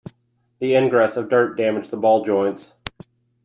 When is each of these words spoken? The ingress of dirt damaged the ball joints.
The 0.57 0.73
ingress 0.75 1.15
of 1.15 1.29
dirt 1.29 1.55
damaged 1.57 1.91
the 1.91 1.97
ball 1.97 2.25
joints. 2.25 2.71